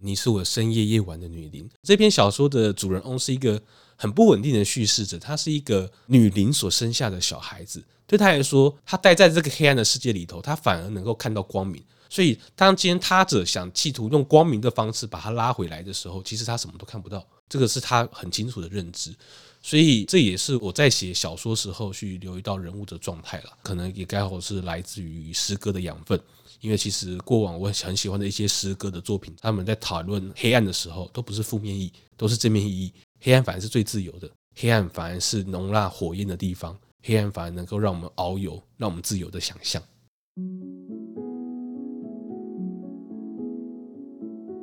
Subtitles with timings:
[0.00, 1.68] 你是我深夜夜晚的女灵。
[1.82, 3.60] 这篇小说的主人翁是一个
[3.96, 7.82] 很不稳定的叙事者，他是一个女灵所生下的小孩子。
[8.06, 11.82] 对他来说，他待在这个黑暗的世界里头，他反而能够看到光明。
[12.08, 17.26] 所以，当今天他者想企图用光明的方式把他拉回来的时候，其实他什么都看不到。
[17.48, 19.14] 这个是他很清楚的认知。
[19.60, 23.50] 所以，这也是我在写小说时候去留意到人物的状态了。
[23.62, 26.18] 可能也刚好是来自于诗歌的养分。
[26.60, 32.92] 因为其实过往我很喜欢的一些诗歌的作品，他们在讨论黑暗的时候，都不是负面意义，都是正面意义。
[33.20, 39.82] 黑暗反而是最自由的，黑暗反而是浓纳火焰的地方，黑暗反而能够让我们遨游，让我们自由的想象。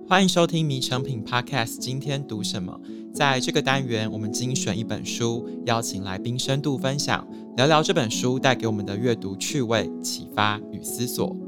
[0.08, 2.80] 欢迎收听《迷成品 Podcast》，今天读什么？
[3.14, 11.45] 在这个单元，我们精选一本书，邀请来宾深度分享，聊聊这本书带给我们的阅读趣味、启发与思索。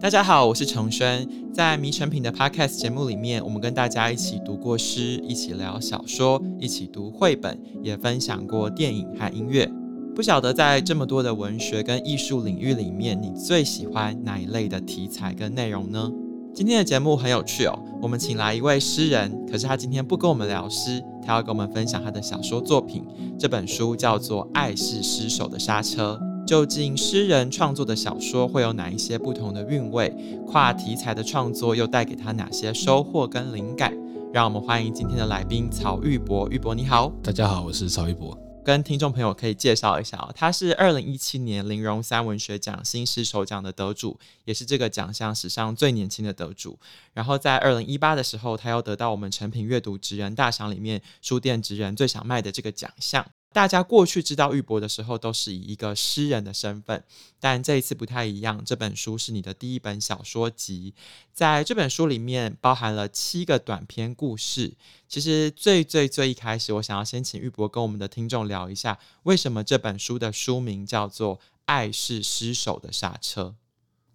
[0.00, 1.28] 大家好，我是承轩。
[1.52, 9.68] 在迷成品的 Podcast 节目里面，我们跟大家一起读过诗，一起聊小说，一起读绘本，也分享过电影和音乐。
[10.14, 16.08] 不晓得在这么多的文学跟艺术领域里面，你最喜欢哪一类的题材跟内容呢？
[16.54, 23.04] 今天的节目很有趣哦，我们请来一位诗人，可是他今天不跟我们聊诗，他要跟我们分享他的小说作品。
[23.36, 26.20] 这本书叫做《爱是失手的刹车》。
[26.48, 30.08] 究竟诗人创作的小说会有哪一些不同的韵味？
[30.46, 33.94] 跨题材的创作又带给他哪些收获跟灵感？
[34.32, 36.48] 让我们欢迎今天的来宾曹玉博。
[36.48, 38.34] 玉博你好，大家好，我是曹玉博。
[38.64, 46.78] 跟听众朋友可以介绍一下哦，他是二零一七年林荣三文学奖新诗首奖的得主，也是这个奖项史上最年轻的得主。
[47.12, 53.26] 然后在二零一八的时候，他又得到我们诚品阅读职人大赏里面书店职人最想卖的这个奖项。
[53.50, 57.02] 大家过去知道玉博的时候，都是以一个诗人的身份，
[57.40, 58.62] 但这一次不太一样。
[58.64, 60.94] 这本书是你的第一本小说集，
[61.32, 64.74] 在这本书里面包含了七个短篇故事。
[65.08, 73.56] 其实最最最一开始，我想要先请玉博跟我们的听众聊一下，为什么这本书的书名叫做《爱是失手的刹车》。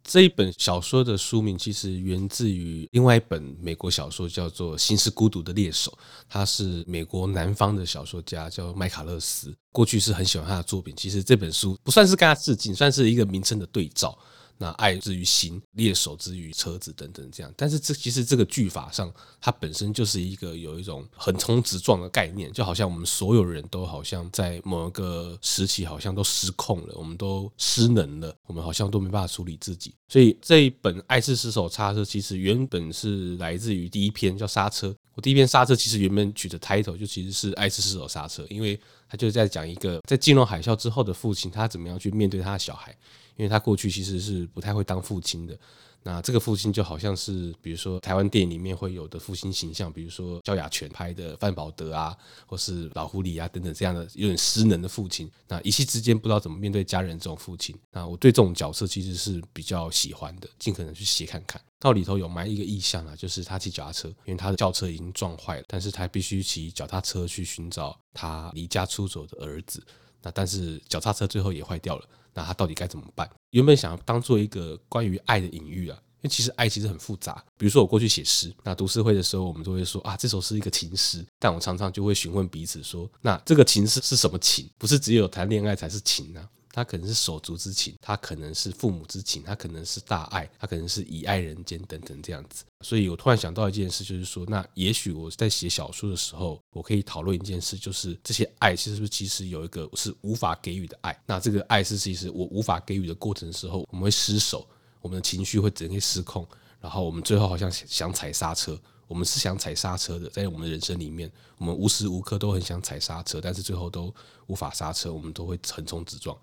[0.03, 5.91] 这一本小说的书名其实源自于另外一本美国小说，叫做《心是孤独的猎手》，
[6.27, 9.55] 他是美国南方的小说家，叫麦卡勒斯。
[9.71, 14.17] 过去是很喜欢他的作品，其实这本书不算是跟他致敬，算是一个名称的对照。
[14.57, 29.93] 那爱之于心，猎手之于车子等等这样，但是这其实这个句法上，它本身就是一个有一种横冲直撞的概念，就好像我们所有人都好像在某一个时期好像都失控了，我们都失能了，我们好像都没办法处理自己。
[30.07, 42.95] 所以这一本《爱是失手刹车》其实原本是来自于第一篇叫《刹车》，我第一篇《刹车》其实原本取的 title 就其实是《爱是失手刹车》，因为他就是在讲一个在金融海啸之后的父亲，他怎么样去面对他的小孩。
[43.35, 45.57] 因为他过去其实是不太会当父亲的，
[46.03, 61.61] 那这个父亲就好像是，比如说台湾电影里面会有的父亲形象，比如说萧亚全拍的范保德啊，或是老狐狸啊等等这样的有点失能的父亲，那一夕之间不知道怎么面对家人这种父亲，那我对这种角色其实是比较喜欢的，尽可能去写看看。
[61.79, 69.83] 到里头有埋一个意象啊，就是他骑脚踏车，因为他的轿车已经撞坏了，但是他必须骑脚踏车去寻找他离家出走的儿子，
[70.23, 72.06] 那但是脚踏车最后也坏掉了。
[72.34, 73.29] 那他到底该怎么办？
[73.51, 77.44] 原本想要当做一个关于爱的隐喻啊，因为其实爱其实很复杂。
[77.57, 81.23] 比如说我过去写诗，那读诗会的时候，我们都会说啊，这首是一个情诗。
[81.38, 84.67] 但我常常就会询问彼此说，那这个情诗是什么情？
[84.79, 86.50] 不是只有谈恋爱才是情啊。
[86.75, 92.63] 他可能是手足之情，他可能是父母之情，他可能是大爱，他可能是以爱人间等等这样子。
[92.81, 101.16] 所以我突然想到一件事，就是说，那也许我在写小说的时候，我可以讨论一件事，就是这些爱其实是不是其实有一个是无法给予的爱？
[101.28, 104.67] 那这个爱是其实我无法给予的过程的时候，我们会失手，
[105.00, 106.44] 我们的情绪会整个失控，
[106.81, 108.81] 然后我们最后好像想踩刹车。
[109.06, 114.12] 我们是想踩刹车的，在我们的人生里面，我们无时无刻都很想踩刹车，但是最后都
[114.47, 116.35] 无法刹车，我们都会横冲直撞。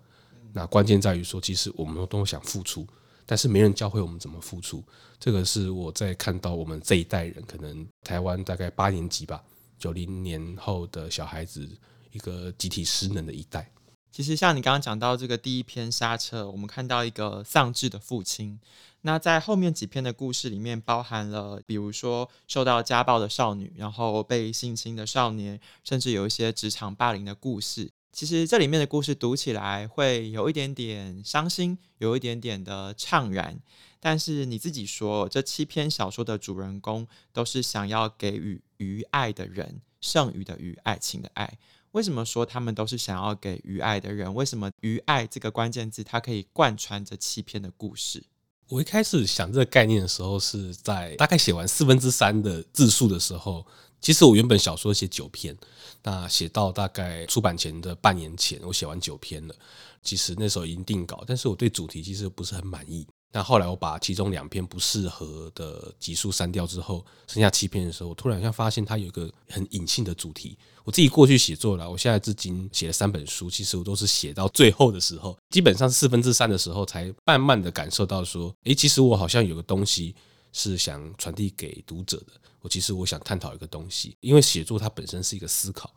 [0.53, 2.85] 那关键在于说，其实我们都想付出，
[3.25, 4.83] 但是没人教会我们怎么付出。
[5.19, 9.43] 这个是我在看到我们这一代人，可能台湾大概八年级吧，
[9.77, 11.69] 九零年后的小孩子，
[12.11, 13.71] 一个集体失能的一代。
[14.11, 18.59] 其实像你刚刚讲到这个第一篇刹车，我们看到一个丧志的父亲。
[19.03, 27.89] 那在后面几篇的故事里面，包含了比如说受到家暴的少女，然后被性侵的少年，甚至有一些职场霸凌的故事。
[28.11, 33.59] 其实这里面的故事读起来会有一点点伤心，有一点点的怅然。
[34.01, 41.57] 但是你自己说，这七篇小说的主人公都是想要给予于爱的人，剩余的于爱情的爱。
[41.91, 44.33] 为什么说他们都是想要给予爱的人？
[44.33, 48.23] 为什么于爱这个关键字它可以贯穿这七篇的故事？
[48.67, 53.65] 我一开始想这个概念的时候，是在大概写完四分之三的字数的时候。
[54.01, 55.55] 其实我原本小说写九篇，
[56.03, 59.55] 那写到大概出版前的半年前，我写完九篇了。
[60.01, 63.05] 其实那时候已经定稿，但是我对主题其实不是很满意。
[63.33, 70.57] 那后来我把其中两篇不适合的集数删掉之后，剩下七篇的时候，我突然像发现它有一个很隐性的主题。
[70.83, 80.15] 我自己过去写作了，我现在至今写了三本书，其实我都是写到最后的时候，基本上四分之三的时候，才慢慢的感受到说，诶，其实我好像有个东西
[80.51, 82.33] 是想传递给读者的。
[82.61, 85.93] 我其实我想探讨一个东西，因为写作它本身是一个思考。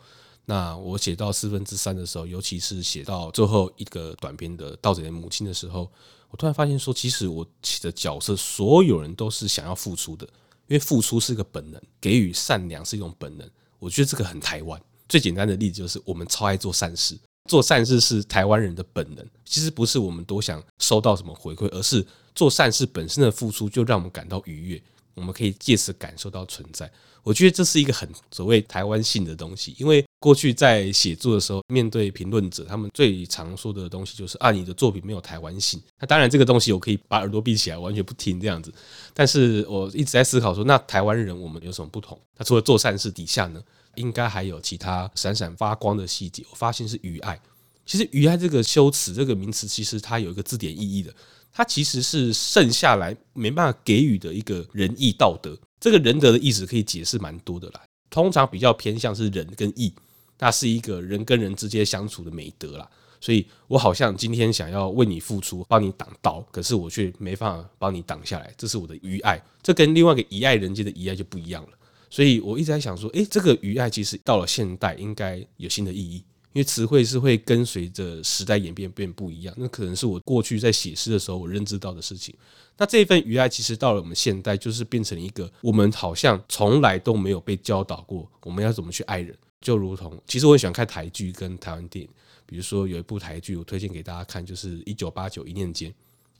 [0.46, 5.90] 那我写到四分之三的时候，尤其是写到最后一个短篇的盗贼的母亲的时候。
[6.30, 10.26] 我突然发现说，其实我写的角色，所有人都是想要付出的，
[10.66, 13.48] 因为付出是一个本能，给予善良是一种本能。
[13.78, 14.80] 我觉得这个很台湾。
[15.08, 17.16] 最简单的例子就是，我们超爱做善事，
[17.48, 19.24] 做善事是台湾人的本能。
[19.44, 24.82] 其实不是我们多想收到什么回馈，而是做善事本身的付出就让我们感到愉悦。
[25.14, 26.90] 我们可以借此感受到存在，
[27.22, 29.74] 我觉得这是一个很所谓台湾性的东西。
[29.78, 35.80] 因为过去在写作的时候，面对评论者，他们最常说的东西就是啊，你的作品没有台湾性。
[36.00, 38.72] 那当然，这个东西我可以把耳朵闭起来，完全不听这样子。
[39.12, 42.18] 但是我一直在思考说，那台湾人我们有什么不同？
[42.36, 43.62] 那除了做善事底下呢，
[43.94, 46.44] 应该还有其他闪闪发光的细节。
[46.50, 47.40] 我发现是愚爱。
[47.86, 51.14] 其实愚爱这个修辞这个名词，其实它有一个字典意义的。
[51.56, 55.56] 它其实是剩下来没办法给予的一个仁义道德。
[55.78, 57.80] 这个仁德的意思可以解释蛮多的啦。
[58.10, 59.94] 通常比较偏向是仁跟义，
[60.38, 62.90] 那是一个人跟人之间相处的美德啦。
[63.20, 69.40] 所以我好像今天想要为你付出，帮你挡刀，可是我却没办法帮你挡下来，这是我的愚爱。
[69.62, 71.70] 这跟另外一个遗爱人间的遗爱就不一样了。
[72.10, 76.24] 所以我一直在想说，诶，这个愚爱其实到了现代应该有新的意义。
[76.54, 82.34] 因为词汇是会跟随着时代演变变不一样，那可能是我过去在写诗的时候我认知到的事情。
[82.76, 89.36] 那这份余爱其实到了我们现代，就是变成一个我们好像从来都没有被教导过，我们要怎么去爱人。
[89.60, 92.10] 就如同，其实我很喜欢看台剧跟台湾电影，
[92.46, 95.90] 比如说有一部台剧我推荐给大家看，就是《一九八九一念间》，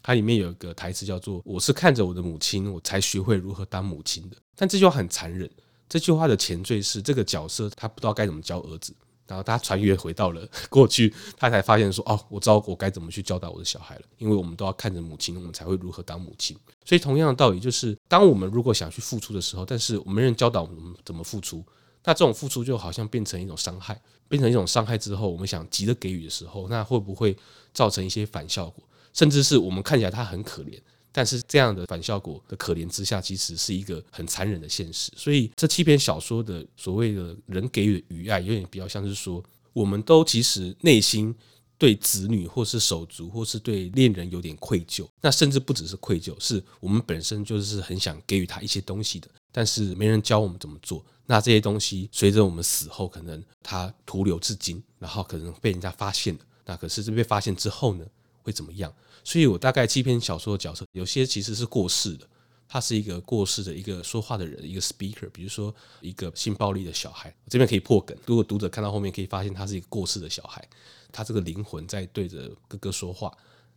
[0.03, 4.37] 它里面有一个台词叫做“我是看着我的母亲，我才学会如何当母亲的”。
[4.55, 5.51] 但这句话很残忍，
[5.89, 8.95] 这句话的前缀是这个角色他不知道该怎么教儿子。
[9.27, 14.03] 然后他穿越回到了 过去，他才发现说：“哦，我知道我该怎么去教导我的小孩了。
[14.19, 16.57] 因为我们都要看着母亲，我们才会如何当母亲。
[16.85, 21.65] 所以同样的道理，就是当我们如果想去付出的时候，但是我们没人教导我们怎么付出，
[22.05, 27.37] 那这种付出就好像变成一种伤害，变成一种伤害之后，我们想急着给予的时候，那会不会
[27.73, 28.85] 造成一些反效果？
[29.13, 30.79] 甚至是我们看起来他很可怜。”
[31.17, 35.13] 但是这样的反效果的可怜之下，其实是一个很残忍的现实。
[35.17, 39.41] 所以这七篇小说的所谓的人给予的于爱，有点比较像是说，
[39.73, 41.33] 我们都其实内心
[41.79, 45.07] 对子女或是手足或是对恋人有点愧疚。
[45.21, 51.05] 那甚至不只是愧疚，是我们本身就是很想给予他一些东西的，但是没人教我们怎么做。
[51.27, 56.41] 那这些东西随着我们死后，可能它徒留至今，然后可能被人家发现了。
[56.67, 58.05] 那可是这被发现之后呢，
[58.43, 58.93] 会怎么样？
[59.25, 62.29] 所以我大概七篇小说的角色，有些其实是过世的，
[62.69, 68.17] 他是一个过世的一个说话的人，一个 speaker，比如说一个性暴力的小孩，这边可以破梗。
[68.27, 70.63] 如果读者看到后面，可以发现他是一个过世的小孩，
[71.11, 73.37] 他这个灵魂在对着哥哥说话，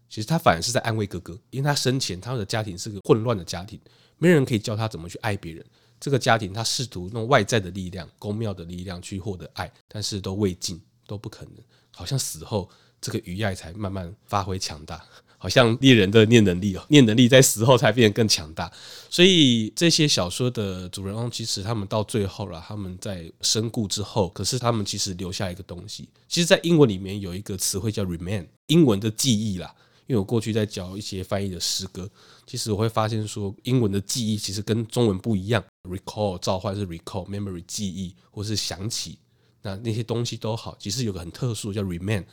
[0.09, 3.79] 其实他反而是在安慰哥哥，因为他生前他们的家庭是个混乱的家庭，
[4.17, 5.65] 没人可以教他怎么去爱别人。
[6.00, 11.53] 这个家庭他试图用外在的力量、宫庙的力量去获得爱，但是都未尽，都不可能。
[11.91, 12.69] 好像死后
[13.01, 15.03] 这个余爱才慢慢发挥强大。
[15.38, 18.72] 好像猎人的念能力哦，念能力在死后才变得更强大。
[19.10, 26.10] 所以这些小说的主人公，其实他们到最后了，他们在身故之后，可是他们其实留下一个东西。
[26.27, 29.74] 其实，在英文里面有一个词汇叫 remain，英文的记忆啦。
[30.08, 32.10] 因为我过去在教一些翻译的诗歌，
[32.46, 35.62] 其实我会发现说，英文的记忆其实跟中文不一样。
[35.84, 39.20] recall 召唤是 recall，memory 记忆或是想起，
[39.62, 42.24] 那那些东西都好，其实有个很特殊叫 remain。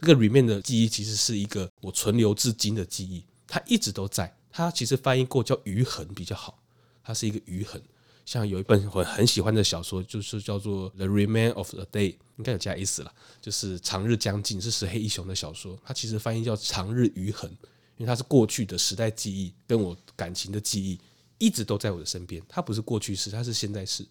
[0.00, 4.32] 这个 remain 的记忆其实是一个我存留至今的记忆，它一直都在。
[4.50, 6.58] 它其实翻译过叫余痕比较好，
[7.02, 7.80] 它是一个余痕。
[8.24, 15.78] 像有一本我很喜欢的小说，就是叫做《The Remain of the Day》，应该有加意思了，就是长日将近，是石黑一雄的小说。
[15.84, 17.50] 它其实翻译叫长日余痕，
[17.96, 21.00] 因为它是过去的时代记忆，跟我感情的记忆
[21.38, 22.42] 一直都在我的身边。
[22.48, 24.06] 它不是过去式，它是现在式，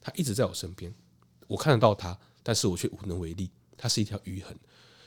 [0.00, 0.92] 它一直在我身边，
[1.46, 3.48] 我看得到它，但是我却无能为力。
[3.76, 4.56] 它是一条余痕。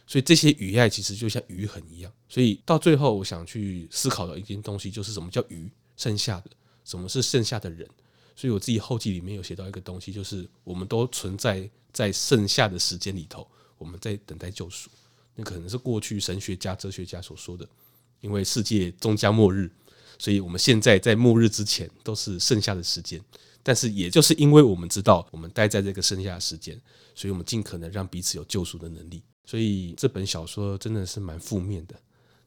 [0.08, 6.52] 所以这些余爱其实就像余痕一样，所以到最后，我想去思考的一件东西就是什么叫余，剩下的，
[6.84, 7.88] 什么是剩下的人。
[8.36, 13.48] 所以我自己后记里面有写到一个东西，就是我们都存在在剩下的时间里头，
[13.78, 14.90] 我们在等待救赎。
[15.36, 17.68] 那可能是过去神学家、哲学家所说的，
[18.22, 19.72] 因为世界终将末日，
[20.20, 23.20] 所以我们现在在末日之前都是剩下的时间。
[23.64, 26.80] 但是也就是因为我们知道我们待在这个剩下的时间，
[27.16, 29.24] 所以我们尽可能让彼此有救赎的能力。
[29.46, 31.96] 所以这本小说真的是蛮负面的，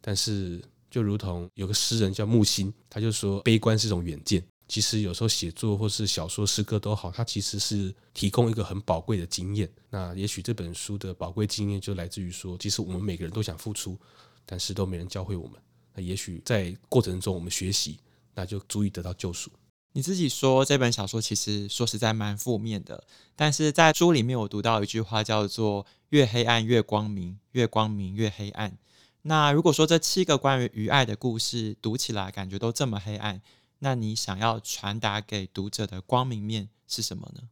[0.00, 4.42] 但是就如同有个诗人叫木心，他就说悲观是一种远见。
[4.66, 9.66] 其实有时候写作或是小说、诗歌都好，它其实是提供一个很宝贵的经验。
[9.88, 13.96] 那也许这本书的宝贵经验就来自于说，其实我们每个人都想付出，
[14.44, 15.58] 但是都没人教会我们。
[15.94, 17.98] 那也许在过程中我们学习，
[18.34, 19.50] 那就足以得到救赎。
[19.92, 23.04] 你自己说这本小说其实说实在蛮负面的，
[23.34, 28.78] 但是在书里面我读到一句话叫做“越黑暗越光明，越光明越黑暗”。
[29.22, 33.42] 那如果说这七个关于于爱的故事读起来感觉都这么黑暗，
[33.80, 37.42] 那你想要传达给读者的光明面是什么呢？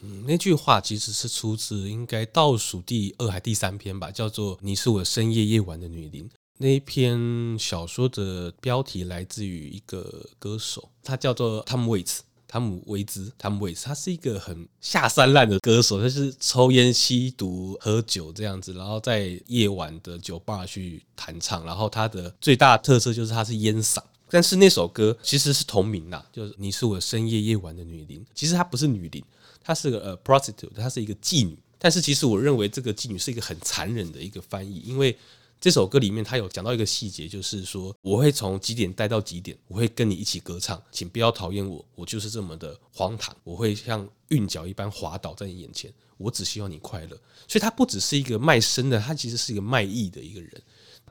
[0.00, 6.28] 嗯，那句话其实是出自应该倒数第二还第三篇吧，叫做“你是我深夜夜晚的女伶”。
[6.62, 23.98] 那一篇小说的标题来自于一个歌手，他叫做汤姆·韦茨，汤姆·维兹，汤姆·韦茨，他是一个很下三滥的歌手，他是抽烟、吸毒、喝酒这样子，然后在夜晚的酒吧去弹唱，然后他的最大的特色就是他是烟嗓。
[24.30, 28.24] 但是那首歌其实是同名啦，就是你是我深夜夜晚的女伶。
[28.36, 29.20] 其实她不是女伶，
[29.60, 31.58] 她是个呃 prostitute，她是一个妓女。
[31.76, 35.18] 但是其实我认为这个妓女是一个很残忍的一个翻译，因为。
[35.62, 45.88] 这首歌里面，他有讲到一个细节，就是说我会从几点待到几点，我会跟你一起歌唱，请不要讨厌我，我就是这么的荒唐，我会像韵脚一般滑倒在你眼前，
[46.18, 47.16] 我只希望你快乐。
[47.46, 50.50] 所以他不只是一个卖身的，他其实是一个卖艺的一个人。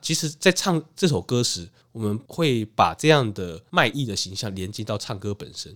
[0.02, 5.74] 其实，在唱这首歌时，我们会把这样的卖艺的形象连接到唱歌本身。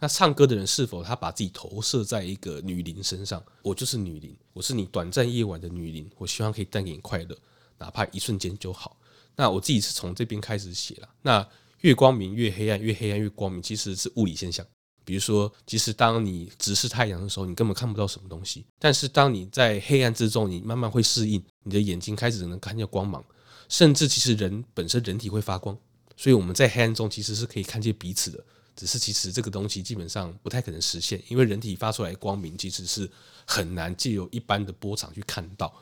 [0.00, 3.44] 那唱歌的人是否他把自己投射在一个女伶身上？
[3.60, 7.36] 我就是女伶，我是你短暂夜晚的女伶，我希望可以带给你快乐。
[7.78, 8.96] 哪怕一瞬间就好。
[9.36, 11.08] 那我自己是从这边开始写了。
[11.22, 11.46] 那
[11.80, 14.64] 越光明越黑暗，越黑暗越光明，其实是物理现象。
[15.04, 18.64] 比如说，其实当你直视太阳的时候，你根本看不到什么东西。
[18.78, 23.22] 但是当你在黑暗之中，你慢慢会适应，你的眼睛开始能看见光芒。
[23.68, 25.76] 甚至其实人本身人体会发光，
[26.16, 28.42] 所以我们在黑暗中其实是可以看见彼此的。
[28.76, 33.10] 只是其实这个东西基本上不太可能实现，因为人体发出来的光明其实是
[33.46, 35.72] 很难借由一般的波长去看到。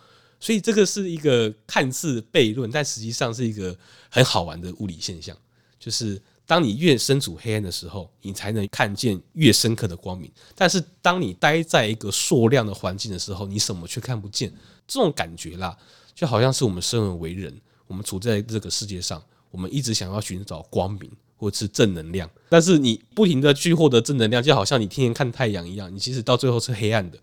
[0.42, 3.78] 所以这个是一个看似悖论，但实际上是一个
[4.10, 5.36] 很好玩的物理现象。
[5.78, 10.28] 就是当你越身处黑暗的时候，你才能看见越深刻的光明。
[10.56, 14.52] 但是当你待在一个硕亮的环境的时候，你什么却看不见。
[14.88, 15.78] 这种感觉啦，
[16.12, 17.56] 就好像是我们生而为人，
[17.86, 19.22] 我们处在这个世界上，
[19.52, 27.18] 我们一直想要寻找光明或是正能量，但是你不停地去获得正能量，就好像你天天看太阳一样，你其实到最后是黑暗的。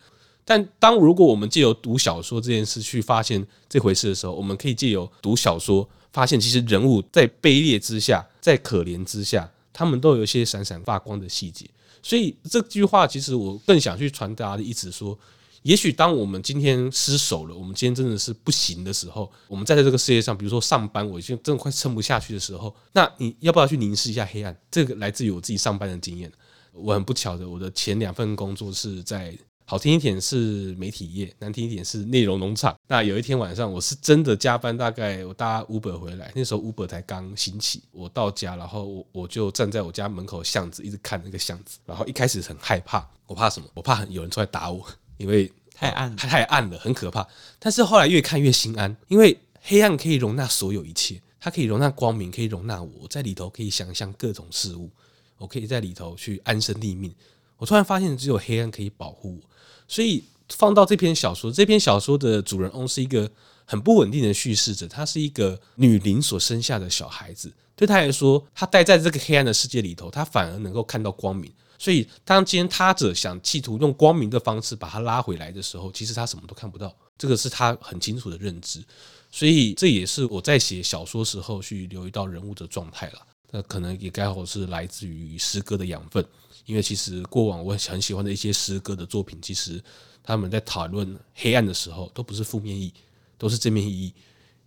[0.50, 11.70] 但当如果我们借由读小说这件事去发现这回事的时候，我们可以借由读小说发现，其实人物在卑劣之下，在可怜之下，他们都有一些闪闪发光的细节。
[12.02, 15.16] 所以这句话，其实我更想去传达的意思说，
[15.62, 24.60] 也许当我们今天失手了，我们今天真的是不行的时候，我们在这个世界上，比如说上班，我已经真的快撑不下去的时候，那你要不要去凝视一下黑暗？
[24.72, 26.32] 这个来自于我自己上班的经验。
[26.74, 29.38] 我很不巧的，我的前两份工作是在。
[29.70, 32.76] 好听一点是媒体业，难听一点是内容农场。
[32.88, 37.84] 那有一天晚上，我是真的加班，大概我搭 Uber 回来，那时候 Uber 才刚兴起。
[37.92, 41.78] 我到家，然后我我就站在我家门口巷子，一直看那个巷子。
[41.86, 43.70] 然后一开始很害怕，我怕什么？
[43.76, 44.84] 我怕有人出来打我，
[45.18, 47.28] 因为太暗，太太暗了，很可怕。
[47.60, 54.90] 但是后来越看越心安，因为黑暗可以容纳所有一切，它可以容纳光明，可以容纳我在里头可以想象各种事物，
[55.38, 57.14] 我可以在里头去安身立命。
[57.58, 59.50] 我突然发现，只有黑暗可以保护我。
[59.90, 63.30] 所以放到这篇小说，这篇小说的主人翁是一个
[63.66, 67.52] 很不稳定的叙事者，他是一个女灵所生下的小孩子。
[67.76, 71.52] 对他来说，他待在这个黑暗的世界里头，他反而能够看到光明。
[71.78, 76.94] 所以，当今天他者想企图用光明的方式把他拉回来的时候，其实他什么都看不到。
[77.18, 78.84] 这个是他很清楚的认知。
[79.32, 83.22] 所以，这也是我在写小说时候去留意到人物的状态了。
[83.52, 86.24] 那可能也刚好是来自于诗歌的养分。
[86.70, 89.84] 因为其实过往我很喜欢的一些诗歌的作品，其实
[90.22, 92.94] 他们在讨论黑暗的时候，都不是负面意义，
[93.40, 94.14] 都是正面意义。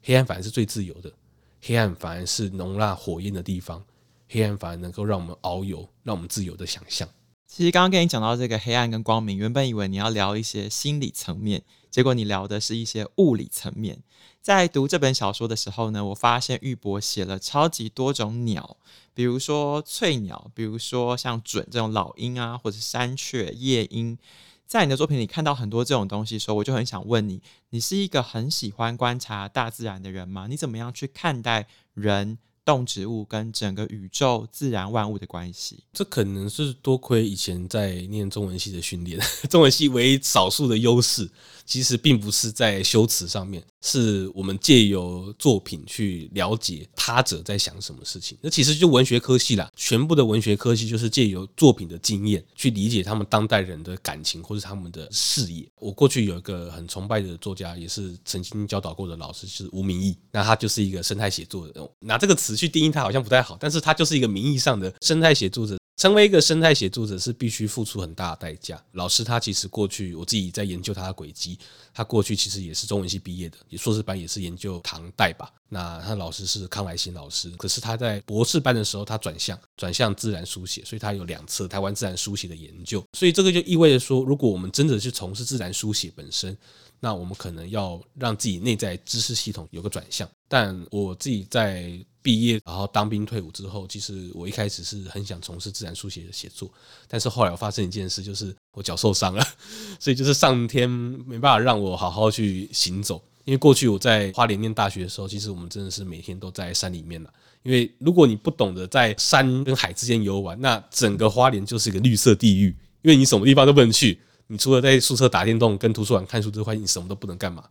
[0.03, 1.13] 黑暗反而是最自由的，
[1.61, 3.81] 黑暗反而是容纳火焰的地方，
[4.29, 7.09] 黑暗反而能够让我们遨游，让我们自由的想象。
[7.47, 14.03] 其实刚刚跟你讲到这个黑暗跟光明，原本以为你要聊一些心理层面，结果你聊的是一些物理层面。
[14.43, 18.77] 在读这本小说的时候呢，我发现玉博写了超级多种鸟，
[19.15, 24.19] 比如说翠鸟，比如说像隼这种老鹰啊，或者山雀、夜莺。
[24.67, 30.47] 在你的作品里看到很多这种东西的时候，我就很想问你：你是一个很喜欢观察大自然的人吗？
[30.49, 35.85] 你怎么样去看待人动植物跟整个宇宙自然万物的关系。
[35.93, 39.21] 这可能是多亏以前在念中文系的训练，
[39.51, 41.31] 中文系唯一少数的优势，
[41.73, 48.37] 其实并不是在修辞上面，是我们借由作品去了解他者在想什么事情。
[48.43, 55.67] 那其实就文学科系啦，全部的文学科系就是借由作品的经验去理解他们当代人的感情或是他们的视野。
[55.77, 60.15] 我过去有一个很崇拜的作家，也是曾经教导过的老师，是吴明益。
[60.31, 65.79] 那他就是一个生态写作的，拿这个词去定义他好像不太好，但是他就是一个名义上的生态写作者。
[65.97, 68.83] 成为一个生态写作者是必须付出很大的代价。
[68.93, 71.59] 老师他其实过去我自己在研究他的轨迹，
[71.93, 75.53] 他过去其实也是中文系毕业的，也硕士班也是研究唐代吧。
[75.69, 83.05] 那他老师是康来新老师，可是他在博士班的时候他转向转向自然书写，所以他有两次台湾自然书写的研究。
[83.13, 86.57] 所以这个就意味着说，如果我们真的去从事自然书写本身，
[87.01, 90.29] 那我们可能要让自己内在知识系统有个转向。
[90.49, 92.05] 但我自己在。
[92.23, 96.71] 毕业，然后当兵退伍之后，其实我一开始是很想从事自然书写的写作，
[97.09, 99.45] 但是后来我发生一件事，就是我脚受伤了，
[99.99, 103.21] 所以就是上天没办法让我好好去行走。
[103.45, 107.33] 因为过去我在花莲念大学的时候，其实我们真的是每天都在山里面了。
[107.65, 112.69] 因为如果你不懂得在山跟海之间游玩，那整个花莲就是一个绿色地狱，
[113.03, 117.65] 因为你什么地方都不能去，你除了在宿舍打电动、跟图书馆看书之外，你什么都不能干嘛。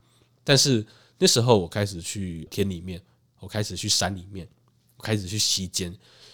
[0.43, 0.85] 但是
[1.19, 3.01] 那时候我开始去田里面。
[3.41, 4.47] 我开始去山里面，
[4.95, 5.93] 我开始去溪间，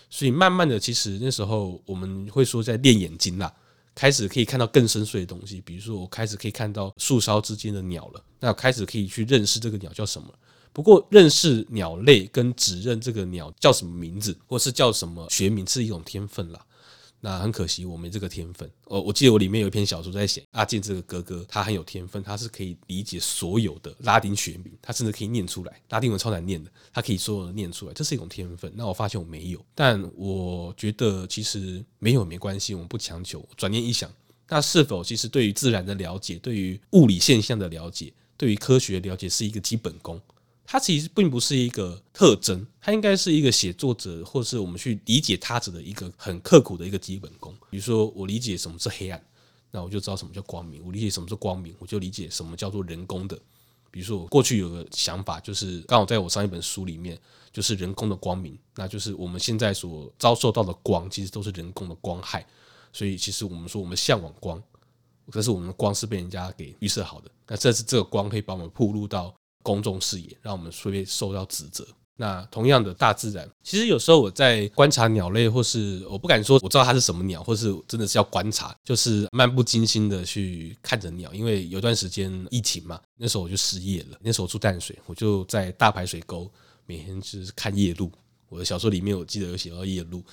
[0.10, 3.52] 所以慢慢的，其实那时候我们会说在练眼睛啦，
[3.96, 10.28] 开始可以看到更深邃的东西，比如说我开始可以看到树梢之间的鸟了，那我开始可以去认识这个鸟叫什么。
[10.74, 16.64] 不过认识鸟类跟指认这个鸟叫什么名字，或是叫什么学名，是一种天分啦。
[17.20, 18.70] 那很可惜，我没这个天分。
[18.86, 25.82] 哦，我记得我里面有一篇小说在写阿健这个哥哥，他很有天分，他是可以理解所有的拉丁学名，他甚至可以念出来。
[25.90, 28.72] 拉丁文超难念的，他可以所有的念出来，这是一种天分。
[28.76, 33.44] 那我发现我没有，但我觉得其实没有没关系，我们不强求。
[33.56, 34.12] 转念一想，
[34.48, 40.22] 那是否其实对于自然的了解，对于物理现象的了解，对于科学的了解，是一个基本功？
[40.70, 47.56] 它其实并不是一个特征，它应该是一个写作者或是我们去理解他者的一个很刻苦的一个基本功。
[47.70, 49.26] 比如说，我理解什么是黑暗，
[49.72, 53.40] 那我就知道什么叫光明；我理解什么是光明，我就理解什么叫做人工的。
[53.90, 57.18] 比如说，我过去有个想法，就是刚好在我上一本书里面，
[57.54, 62.46] 就是人工的光明，那就是我们现在所遭受到的光，其实都是人工的光害。
[62.92, 64.62] 所以，其实我们说我们向往光，
[65.32, 67.32] 可是我们的光是被人家给预设好的。
[67.48, 69.34] 那这是这个光可以把我们暴露到。
[69.68, 71.86] 公众视野，让我们会受到指责。
[72.16, 81.34] 那同样的，大自然其实有时候我在观察鸟类，或是我不敢说我知道它是什么鸟，或是真的是要观察，就是漫不经心的去看着鸟。
[81.34, 84.18] 因为有段时间疫情嘛，那时候我就失业了。
[84.22, 86.50] 那时候我住淡水，我就在大排水沟
[86.86, 88.10] 每天就是看夜鹭。
[88.50, 90.24] 我的小说里面我记得有写到夜鹭。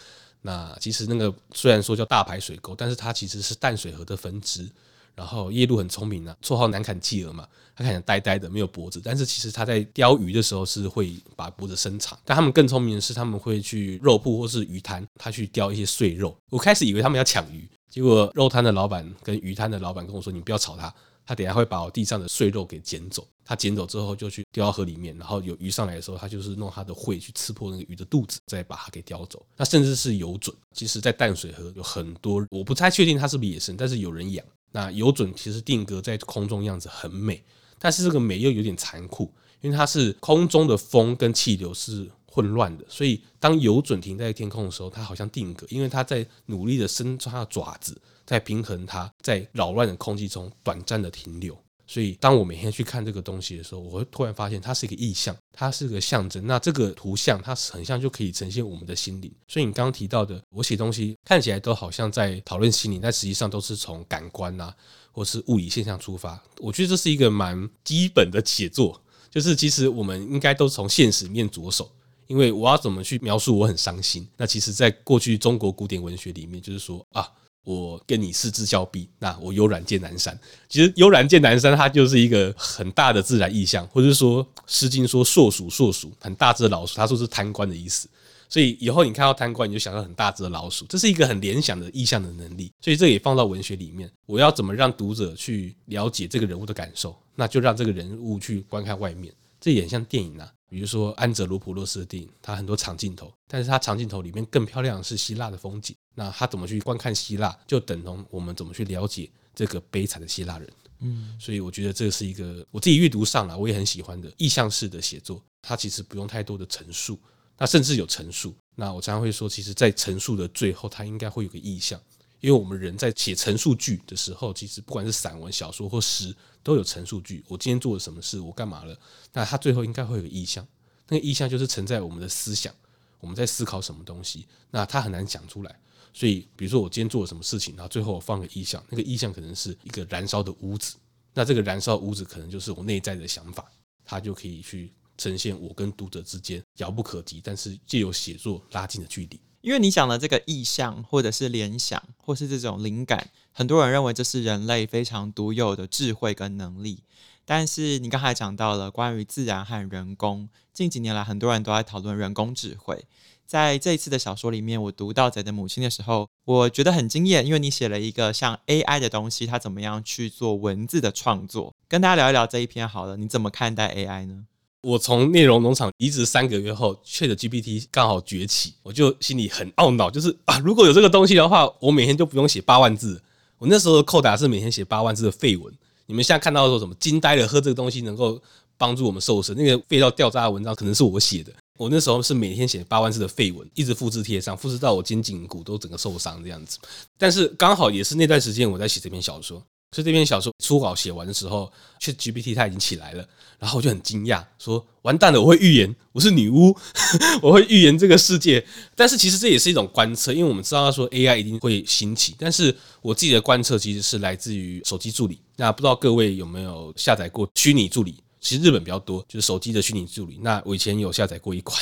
[0.41, 4.71] 那其实那个虽然说叫大排水沟，但是它其实是淡水河的分支。
[5.15, 12.19] 然后夜鹭很聪明啊，绰号南崁企鹅嘛，它看起来呆呆的，没有脖子，但是其实它在钓鱼的时候是会把脖子伸长。
[12.25, 16.37] 但他们更聪明的是，他们会去肉铺或是鱼摊，他去钓一些碎肉。
[16.51, 20.93] 我开始以为他们要抢鱼，结果肉摊的老板跟鱼摊的老板跟我说：“你不要吵他，
[21.25, 29.45] 他等下会把我地上的碎肉给捡走。”他捡走之后就去丢到河里面，然后有鱼上来的时候，他就是弄他的喙去刺破那个鱼的肚子，再把它给叼走。
[29.55, 34.45] 那甚至是游隼，其实在淡水河有很多，我不太确定它是不是野生，但是有人养。
[34.77, 37.41] 那游隼其实定格在空中样子很美，
[37.79, 51.57] 但是这个美又有点残酷，因为它是空中的风跟气流是混乱的，所以当游隼停在天空的时候，它好像定格，因为它在努力的伸出它的爪子，在平衡它在扰乱的空气中短暂的停留。
[51.87, 56.47] 所以，当我每天去看这个东西的时候，我会突然发现它是一个意象，它是个象征。
[56.47, 59.31] 那这个图像，它很像就可以呈现我们的心灵。
[59.47, 64.75] 所以，你刚刚提到的，我写东西看起来都好像在讨论心灵，但实际上都是从感官啊，
[65.13, 66.43] 或是物理现象出发。
[66.59, 68.99] 我觉得这是一个蛮基本的写作，
[69.31, 71.91] 就是其实我们应该都从现实面着手。
[72.27, 74.27] 因为我要怎么去描述我很伤心？
[74.39, 77.31] 那其实，在过去中国古典文学里面，就是说啊。
[77.65, 80.39] 我跟你失之交臂，那我悠然见南山。
[80.69, 88.09] 其实悠然见南山，它就是一个很大的自然意象，或者说《诗经》说硕鼠，硕鼠很大只的老鼠，他说是贪官的意思。
[88.49, 92.71] 所以以后你看到贪官，你就想到很大只的老鼠，这是一个很联想的意象的能力。
[92.81, 97.17] 所以这也放到文学里面，我要怎么让读者去了解这个人物的感受？
[97.35, 100.53] 那就让这个人物去观看外面，这也像电影啊。
[100.75, 105.95] 比如说安哲卢普洛斯的电影，它很多长镜头，但是它长镜头里面更漂亮的是希腊的风景。
[106.17, 110.69] 那他怎么去观看希腊，就等同我们怎么去了解这个悲惨的希腊人。
[110.99, 115.41] 嗯，所以我觉得这是一个我自己阅读上来我也很喜欢的意象式的写作。
[115.63, 117.21] 它其实不用太多的陈述，
[117.57, 118.53] 那甚至有陈述。
[118.75, 122.01] 那我常常会说，其实，在陈述的最后，它应该会有个意象，
[122.45, 127.43] 因为我们人在写陈述句的时候，其实不管是散文、小说或诗，都有陈述句。
[127.49, 128.95] 我今天做了什么事，我干嘛了？
[129.33, 130.69] 那它最后应该会有意象，
[131.09, 132.75] 那个意象就是承载我们的思想，
[133.19, 134.47] 我们在思考什么东西。
[134.71, 135.81] 那它很难讲出来，
[136.13, 140.97] 所以，比如说我今天做了什么事情，然后最后我放个意象，那个意象可能是一个燃烧的屋子。
[141.33, 143.73] 那这个燃烧屋子可能就是我内在的想法，
[144.05, 144.93] 它就可以去。
[145.17, 149.41] 呈现我跟读者之间遥不可及，但是借由写作拉近的距离。
[149.65, 157.03] 因为你讲的这个意象，或者是联想，或是这种灵感，很多人认为这是人类非常独有的智慧跟能力。
[157.47, 163.07] 但是你刚才讲到了关于自然和人工，近几年来很多人都在讨论人工智慧。
[163.47, 171.75] 在这一次的小说里面，我读到《贼的母亲》的时候，我觉得很惊艳，因为你写了一个像 AI 的东西，它怎么样去做文字的创作？
[171.89, 174.45] 跟大家聊一聊这一篇好了，你怎么看待 AI 呢？
[174.85, 183.21] 我从内容农场离职三个月后，ChatGPT 刚好崛起，我就心里很懊恼，就是啊，如果有这个东西的话，我每天就不用写八万字。
[183.59, 185.73] 我那时候的扣打是每天写八万字的废文。
[186.05, 188.39] 你们现在看到说什么惊呆了，喝这个东西能够
[188.77, 191.51] 帮助我们瘦身，那个废到掉渣的文章可能是我写的。
[191.79, 196.79] 我那时候是每天写八万字的废文，一直复制贴上，复制到我肩颈骨都整个受伤这样子。
[197.17, 199.63] 但是刚好也是那段时间我在写这篇小说。
[199.95, 203.25] 所以这篇小说初稿写完的时候，ChatGPT 它已经起来了，
[203.61, 206.77] 然后我就很惊讶，说完蛋了，我会预言，我是女巫，
[207.41, 208.67] 我会预言这个世界。
[208.97, 215.39] 但是其实这也是一种观测，因为我们知道说 AI 一定会兴起，但是我自己的观测其实是来自于手机助理。
[215.55, 218.17] 那不知道各位有没有下载过虚拟助理？
[218.41, 220.41] 其实日本比较多，就是手机的虚拟助理。
[220.43, 221.81] 那我以前有下载过一款，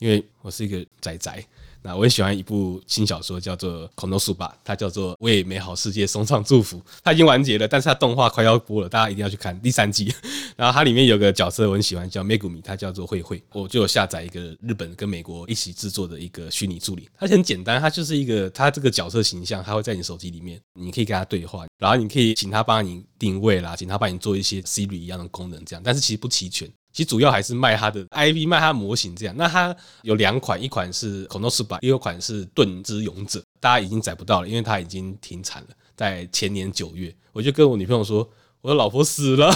[0.00, 1.46] 因为我是一个宅宅。
[1.84, 6.78] 那我很喜欢一部新小说，叫做《Konosuba》，它叫做《为美好世界送上祝福》。
[7.02, 10.10] 它已经完结了，但是它动画快要播了，大家一定要去看第三季。
[10.56, 13.42] 然后它里面有个角色我很喜欢，叫 Megumi，它叫做慧慧。
[13.52, 26.66] 我就有下载一个日本跟美国一起制作的一个虚拟助理，它很简单，它就是一个它这个角色形象，它会在你手机里面，你可以跟它对话，然后你可以请它帮你定位啦，请它帮你做一些 Siri 一样的功能，这样，但是其实不齐全。
[26.94, 29.34] 其实主要还是卖它的 IP，卖它的模型这样。
[29.36, 33.42] 那它有两款，一款是 Konosuba，一款是盾之勇者。
[33.58, 37.12] 大家已经载不到了，因为它已经停产了，在前年九月。
[37.32, 38.26] 我就跟我女朋友说，
[38.60, 39.52] 我的老婆死了。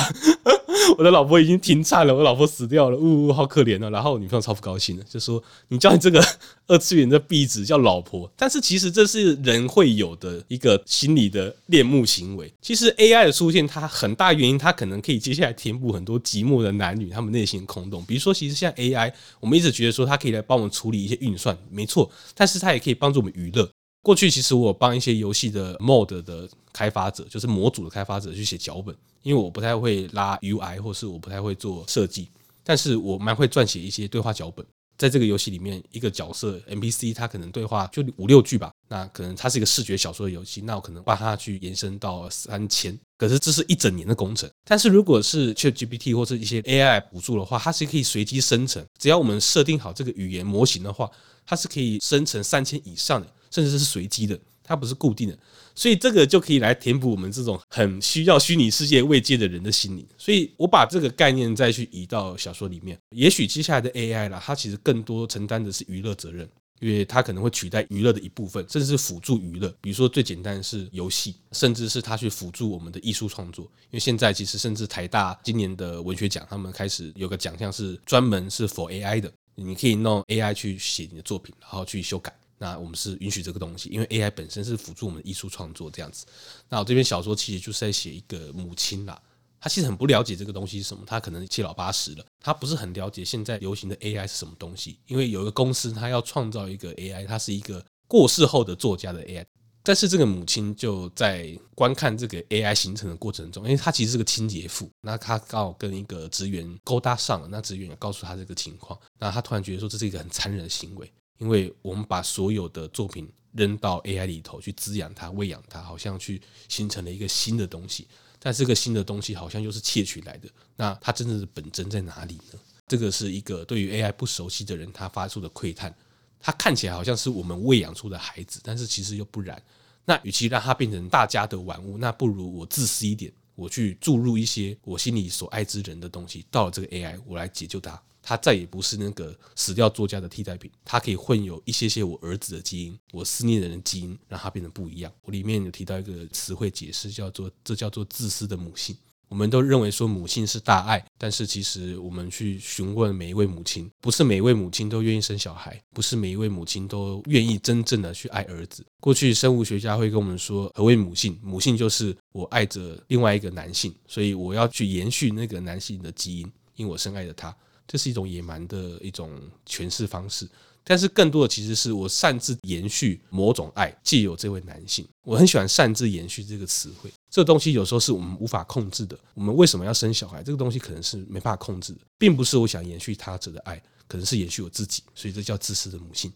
[0.96, 3.90] 我的老婆已经停产了，我老婆死掉了，呜呜，好可怜啊！
[3.90, 6.24] 然后我女朋友超不高兴的，就说：“你叫你这个
[6.66, 12.52] 二次元的壁纸叫老婆。”但是其实这是人会有的一个心理的恋慕行为。
[12.60, 18.04] 其实 AI 的出现，它很大原因，它可能可以接下来填补很多寂寞的男女他们内心的空洞。
[18.06, 23.68] 比如说，其实像 AI，我们一直觉得说它可以来帮我们处理一些运算，没错，但是它也可以帮助我们娱乐。
[24.02, 32.28] 过去其实我帮一些游戏的 mod 的开发者，就是模组的开发者去写脚本，因为我不太会拉 UI，或是我不太会做设计，
[32.62, 34.64] 但是我蛮会撰写一些对话脚本。
[34.96, 44.50] 在这个游戏里面，一个角色 NPC 他可能对话就五六句吧，那可能它是一个视觉小说的游戏，那我可能帮他去延伸到三千，可是这是一整年的工程。
[44.64, 51.08] 但是如果是 ChatGPT 或是一些 AI 辅助的话，它是可以随机生成，只要我们设定好这个语言模型的话，
[51.46, 53.32] 它是可以生成三千以上的。
[53.50, 55.38] 甚至是随机的，它不是固定的，
[55.74, 60.06] 所以这个就可以来填补我们这种很需要虚拟世界慰藉的人的心灵。
[60.16, 66.48] 所以我把这个概念再去移到小说里面，也许接下来的 AI 啦，它其实更多承担的是娱乐责任，
[66.80, 69.74] 因为它可能会取代娱乐的一部分，甚至是辅助娱乐。
[69.80, 73.64] 比如说最简单是游戏，甚至是它去辅助我们的艺术创作。
[73.64, 82.37] 因为现在其实甚至台大今年的文学奖，他们开始有个奖项是专门是 for AI 的，你可以弄 AI 去写你的作品，然后去修改。
[82.58, 86.26] 那我们是允许这个东西，因为 AI 本身是辅助我们艺术创作这样子。
[86.68, 89.20] 那我这篇小说其实就是在写一个母亲啦，
[89.60, 94.98] 她其实很不了解这个东西是什么，她可能七老八十了，她不是很了解现在流行的 AI 是什么东西。
[95.06, 99.44] 因为有一个公司，它要创造一个 AI，它是一个过世后的作家的 AI，
[99.84, 111.10] 但是这个母亲就在观看这个 AI 形成的过程中，因为她其实是个清洁妇，那她刚好跟一个职员勾搭上了，那职员也告诉她这个情况，那她突然觉得说这是一个很残忍的行为。
[111.38, 118.06] 因为我们把所有的作品扔到 AI 里头去滋养它、喂养它，好像去形成了一个新的东西。
[118.38, 120.48] 但这个新的东西好像又是窃取来的。
[120.76, 122.58] 那它真正的本真在哪里呢？
[122.86, 125.94] 这个是一个对于 AI 不熟悉的人他发出的窥探。
[126.40, 129.60] 它看起来好像是我们喂养出的孩子，但是其实又不然。
[130.04, 138.00] 那与其让它变成大家的玩物，那不如我自私一点，我去注入一些我心里所爱之人的东西到了这个 AI，我来解救它。
[138.28, 145.10] 他再也不是那个死掉作家的替代品，他可以混有一些些我儿子的基因，我思念人的基因，让他变得不一样。
[145.22, 148.94] 我里面有提到一个词汇解释，叫做这叫做自私的母性。
[149.28, 158.84] 我们都认为说母性是大爱，但是其实我们去询问每一位母亲，不是每一位母亲都愿意生小孩，不是每一位母亲都愿意真正的去爱儿子。
[159.00, 161.40] 过去生物学家会跟我们说，何为母性？
[161.42, 167.56] 母性就是我爱着另外一个男性，所以我要去延续那个男性的基因，因为我深爱着他。
[167.88, 170.48] 这是一种野蛮的一种诠释方式。
[170.84, 177.12] 但是更多的其实是我擅自延续某种爱，借有这位男性，我很喜欢擅自延续这个词汇。
[177.28, 179.18] 这个东西有时候是我们无法控制的。
[179.34, 180.42] 我们为什么要生小孩？
[180.42, 185.02] 这个东西可能是没办法控制的，并不是我想延续他者的爱，可能是延续我自己。
[185.14, 186.32] 所以这叫自私的母性。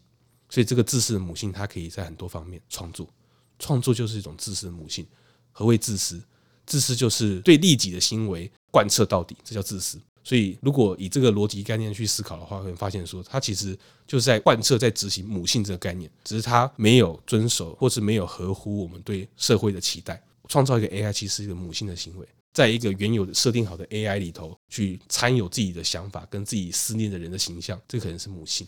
[0.49, 3.09] 所以这个自私的母性，它可以在很多方面创作。
[3.57, 5.03] 创作就是一种自私的母性。
[5.51, 6.21] 何谓自私？
[6.67, 9.99] 自私就是对利己的行为贯彻到底，这叫自私。
[10.23, 20.21] 所以，如果以这个逻辑概念去思考的话，会发现说，他其实就是在贯彻、在执行母性这个概念，只是他没有遵守，或是没有合乎我们对社会的期待。
[20.47, 28.65] 创造一个 AI，其实是一个母性的行为，在一个原有的设定好的 AI 里头去掺有自己的想法跟自己思念的人的形象，这可能是母性。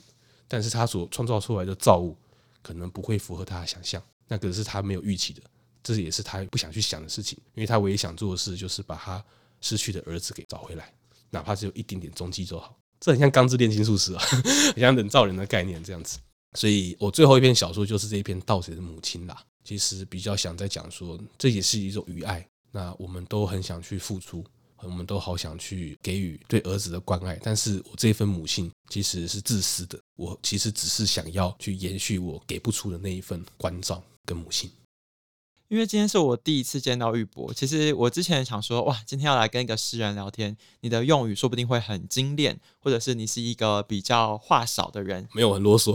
[0.47, 2.17] 但是他所创造出来的造物，
[2.61, 5.41] 可能不会符合他的想象，那可是他没有预期的，
[5.83, 9.23] 这也是他不想去想的事情，因为他唯一想做的事就是把他
[9.61, 10.93] 失去的儿子给找回来。
[11.29, 14.23] 哪怕只有一点点踪迹就好，这很像《钢之炼金术师》啊，
[14.73, 16.17] 很像人造人的概念这样子。
[16.53, 19.43] 所以我最后一篇小说就是这一篇《盗贼的母亲》啦。
[19.63, 22.47] 其实比较想在讲说，这也是一种与爱。
[22.71, 24.45] 那我们都很想去付出，
[24.77, 29.99] 我们都好想去给予对儿子的关爱，但是我这一份母性其实是自私的。
[30.15, 34.69] 我其实只是想要去延续我给不出的那一份关照跟母性。
[35.67, 45.91] 因为今天是我第一次见到玉博，其实我之前想说，哇，今天要来跟一个诗人聊天，你的用语说不定会很精炼，或者是你是一个比较话少的人，没有很啰嗦。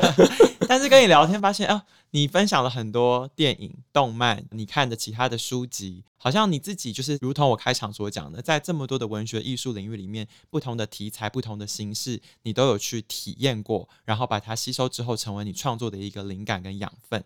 [0.68, 6.04] 但是跟你聊天发现啊，你分享了很多电影、动漫，你看的其他的书籍。
[6.18, 17.24] 好像你自己就是如同我开场所讲的，在这么多的文学艺术领域里面，不同的题材、不同的形式，你都有去体验过，然后把它吸收之后，成为你创作的一个灵感跟养分。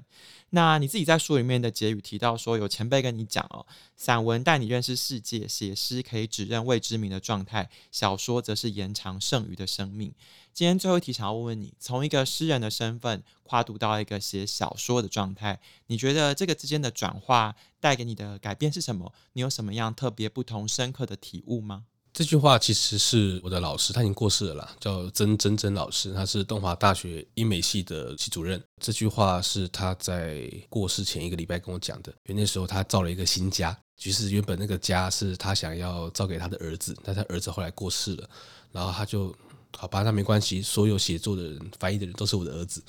[0.50, 10.12] 那你自己在书里面的结语提到说，有前辈跟你讲哦，散文带你认识世界，写诗可以指认未知名的状态，小说则是延长剩余的生命。
[10.54, 19.10] 今天最后一题，想要问问你，从一个诗人的身份跨度到一个写小说的状态，你觉得这个之间的转化带给你的改变是什么？
[19.32, 21.84] 你有什么样特别不同、深刻的体悟吗？
[22.12, 28.62] 这句话其实是我的老师，他已经过世了啦，叫曾曾曾老师，他是东华大学英美系的系主任。
[28.78, 38.28] 这句话是他在过世前一个礼拜跟我讲的，因为那时候他造了一个新家，其实原本那个家是他想要造给他的儿子，但他儿子后来过世了，
[38.70, 39.34] 然后他就。
[39.76, 40.62] 好吧，那没关系。
[40.62, 42.82] 所有写作的人、翻译的人都是我的儿子，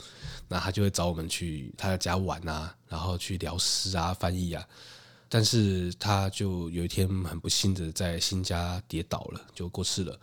[0.47, 4.63] 那他就会找我们去他的家玩啊，然后去聊诗啊、翻译啊。
[5.27, 10.19] 但是他就有一天很不幸的在新家跌倒了，就过世了。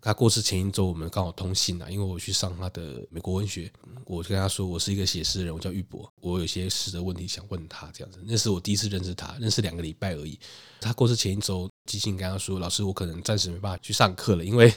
[0.00, 3.72] 他过世前一周，我们刚好通信啊，因为我去上他的美国文学，
[4.04, 8.22] 我跟他说我是一个写诗人，我叫玉博，我有些诗的问题想问他，这样子。
[8.24, 10.38] 那是我第一次认识他，认识两个礼拜而已。
[10.80, 14.72] 他过世前一周，即兴跟他说，老师，我可能暂时没办法去上课了，因为。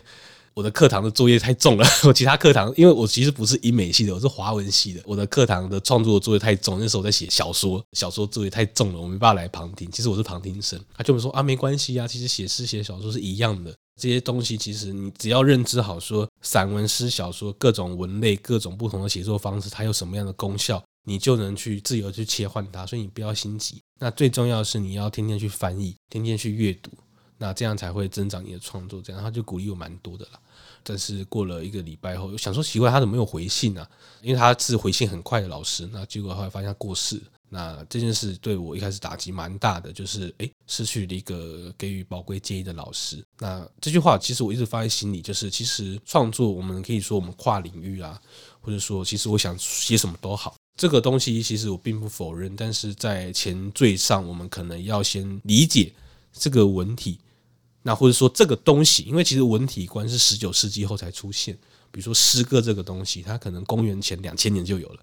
[0.55, 5.01] 我的课堂的作业太重了， 我其他课堂，因为我其实不是英美系的，我是华文系的。
[5.05, 9.91] 我的课堂的创作作业太重，那时候我在写小说，小说作业太重了，我没办法来旁听。
[9.91, 22.85] 其实我是旁听生，他就说啊，没关系啊，其实写诗写小说是一样的，这些东西其实你只要认知好，说散文诗小说各种文类，各种不同的写作方式，它有什么样的功效，你就能去自由去切换它。
[22.85, 26.91] 所以你不要心急，那最重要的是你要天天去翻译，天天去阅读，
[27.37, 29.01] 那这样才会增长你的创作。
[29.01, 30.39] 这样他就鼓励我蛮多的啦。
[30.85, 33.89] 但是过了一个礼拜后，想说奇怪，他怎么没有回信啊？
[34.21, 35.89] 因为他是回信很快的老师。
[35.91, 37.19] 那结果后来发现他过世。
[37.47, 43.23] 那这件事对我一开始打击蛮大的，就是诶，失去了一个给予宝贵建议的老师。
[43.39, 48.19] 那这句话其实我一直放在心里，就是其实创作我们可以说我们跨领域啊，
[48.61, 52.55] 或者说其实我想写什么都好，这个东西其实我并不否认。
[52.55, 55.93] 但是在前缀上，我们可能要先理解
[56.33, 57.19] 这个文体。
[57.87, 61.53] 那或者说这个东西，因为其实文体观是十九世纪后才出现，
[61.91, 64.99] 比如说诗歌这个东西，它可能公元前两千年就有了。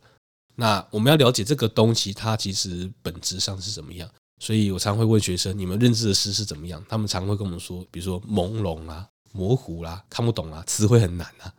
[0.57, 4.11] 那我们要了解这个东西，它其实本质上是怎么样？
[4.41, 6.85] 所以我常会问学生，你们认知的诗是怎么样？
[6.89, 11.55] 他们常会跟我们说，比如说朦胧啊、模糊啦、啊、看不懂啊、词汇很难啊。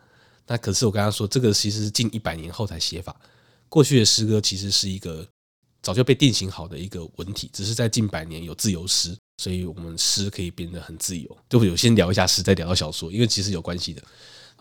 [0.46, 3.16] 那可是我跟他说，这个其实是近一百年后才写法，
[3.70, 5.26] 过去的诗歌其实是一个
[5.82, 9.18] 早就被定型好的一个文体，只是在近百年有自由诗。
[9.38, 11.38] 所以，我们诗可以变得很自由。
[11.50, 14.02] 就会有先聊一下诗，再聊到小说，因为其实有关系的。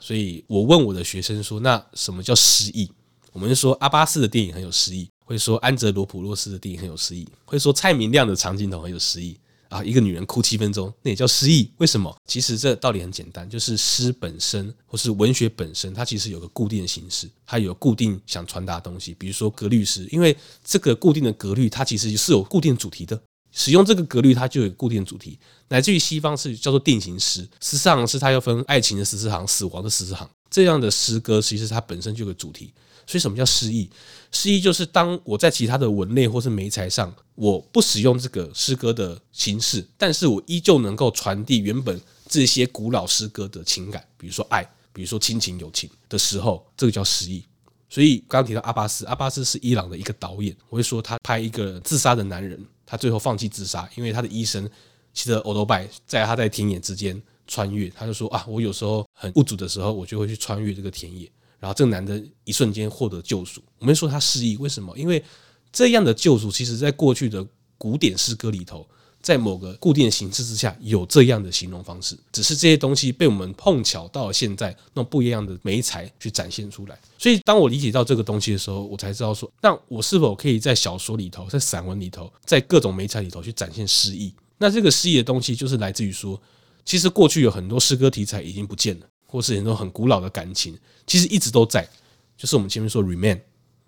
[0.01, 2.91] 所以我问我的学生说：“那什么叫诗意？”
[3.33, 11.71] 我们就说阿巴斯的电影很有诗意，会说安哲罗普洛斯的电影很有诗意，会说蔡明亮的长镜头很有诗意啊，一个女人哭七分钟，那也叫诗意。
[11.79, 12.15] 为什么？
[12.27, 19.15] 其实这道理很简单，就是诗本身或是文学本身，它其实有个固定的形式，它有固定想传达的东西。
[19.15, 23.19] 比如说格律诗，因为这个固定的格律，它其实是有固定主题的。
[23.53, 25.39] 使用这个格律，它就有固定主题。
[25.69, 30.29] 乃至于西方是叫做定型诗，十四行诗它又分爱情的十四行、死亡的十四行。
[30.51, 32.73] 这样的诗歌其实它本身就有个主题。
[33.05, 33.91] 所以什么叫诗意？
[34.31, 44.63] 诗意就是当我在其他的文类或是媒材上，我不使用这个诗歌的形式，但是我依旧能够传递原本这些古老诗歌的情感，比如说爱，
[44.93, 47.45] 比如说亲情、友情的时候，这个叫诗意。
[47.91, 52.65] 所以刚刚提到阿巴斯，阿巴斯是伊朗的一个导演，我会说他拍一个自杀的男人。
[52.85, 54.69] 他最后放弃自杀，因为他的医生
[55.13, 57.89] 骑着欧兜拜，在他在田野之间穿越。
[57.91, 61.31] 他就说啊，我有时候很无助的时候，我就会去穿越这个田野。
[61.59, 63.63] 然后这个男的一瞬间获得救赎。
[63.79, 64.97] 我们说他失忆，为什么？
[64.99, 65.23] 因为
[65.71, 67.47] 这样的救赎，其实在过去的
[67.79, 68.85] 古典诗歌里头，
[69.23, 72.19] 在某个固定的形式之下，有这样的形容方式。
[72.33, 76.99] 只是这些东西被我们碰巧到了现在，用不一样的媒材去展现出来。
[77.17, 84.35] 所以，当我理解到这个东西的时候，我才知道说，那我是否可以在小说里头，在散文里头，在各种媒材里头去展现诗意？
[84.59, 86.41] 那这个诗意的东西，就是来自于说，
[86.85, 91.89] 其实过去有很多诗歌题材已经不见了，或是很多很古老的感情，其实一直都在。
[92.37, 93.41] 就是我们前面说 remain，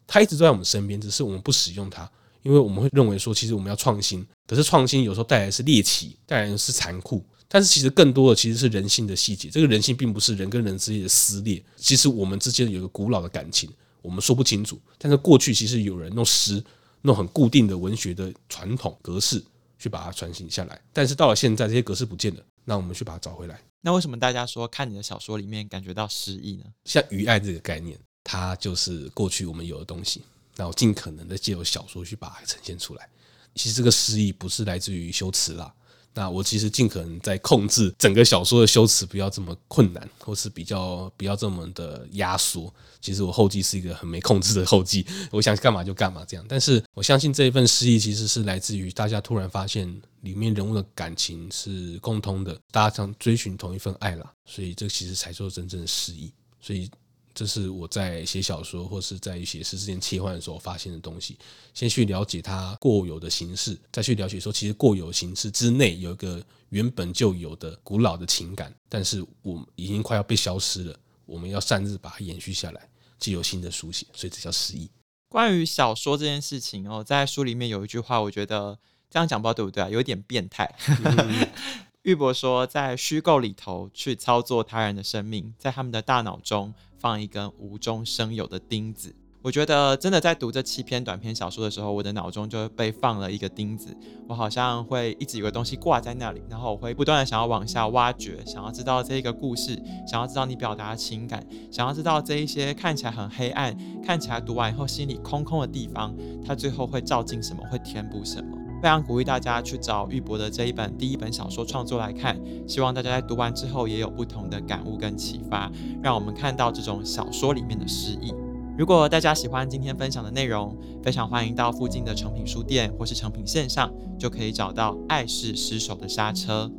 [0.07, 2.09] 它一直都在我们身边，只是我们不使用它，
[2.45, 7.25] 因为我们会认为说，其实我们要创新，可是创新有时候带来的是猎奇，带来的是残酷。
[7.49, 13.71] 但是其实更多的其实是人性的细节，这个人性并不是人跟人之间的撕裂，其实我们之间有一个古老的感情，
[14.03, 14.81] 我们说不清楚。
[14.99, 16.63] 但是过去其实有人用诗，
[17.03, 19.43] 用很固定的文学的传统格式
[19.79, 23.61] 去把它传承下来，但是到了现在这些格式不见了，那我们去把它找回来。
[23.81, 26.65] 那为什么大家说看你的小说里面感觉到诗意呢？
[26.85, 30.23] 像余爱这个概念，它就是过去我们有的东西，
[30.57, 33.09] 那我尽可能的借由小说去把它呈现出来。
[33.55, 35.73] 其实这个诗意不是来自于修辞啦。
[36.17, 42.73] 那我其实尽可能在控制整个小说的修辞，不要这么困难，或是比较不要这么的压缩。
[43.01, 46.47] 其实我后记是一个很没控制的后记，我想干嘛就干嘛这样。
[46.49, 56.33] 但是我相信这一份诗意其实是来自于大家突然发现里面人物的感情是共通的，大家想追寻同一份爱啦，所以这其实才做真正的诗意。
[56.61, 56.89] 所以。
[57.35, 61.37] 这是我在写小说或是在写诗之间切换的时候发现的东西。
[61.73, 70.97] 先去了解它过有的形式，再去了解说，其实过有形式之内有一个原本就有的古老的情感，但是我们已经快要被消失了。
[71.27, 74.89] 我们要擅自把它延续下来，既有新的书写，所以这叫诗意。
[75.29, 78.79] 关于小说这件事情哦，在书里面有一句话，我觉得
[79.11, 79.89] 这样讲不知道对不对啊？
[79.89, 80.73] 有点变态。
[81.03, 81.49] 嗯
[82.05, 89.15] 驭博说，在虚构里头去操作他人的生命，在他们的大脑中放一根无中生有的钉子。
[89.43, 93.95] 我觉得真的在读这七篇短篇小说的时候，我的脑中就被放了一个钉子，
[94.27, 99.79] 我好像会一直有个东西挂在那里，然后我会不断的想要往下挖掘，想要知道这一个故事，
[100.11, 108.64] 想要知道你表达的情感，想要知道这一些看起来很黑暗，看起来读完以后心里空空的地方，它最后会照进什么，会填补什么。
[108.85, 118.31] 非常鼓励大家去找玉博的这一本第一本小说创作来看，希望大家在读完之后也有不同的感悟跟启发，让我们看到这种小说里面的诗意。
[118.77, 126.71] 如果大家喜欢今天分享的内容，非常欢迎到附近的诚品书店或是诚品线上，就可以找到《爱是失手的刹车》。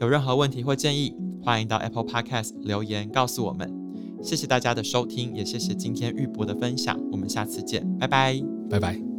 [0.00, 3.72] 有任何问题或建议，欢迎到 Apple Podcast 留言告诉我们。
[4.20, 6.98] 谢谢大家的收听，也谢谢今天玉博的分享。
[7.12, 9.13] 我们下次见，拜拜，拜拜。